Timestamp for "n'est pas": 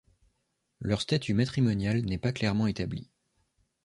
2.03-2.31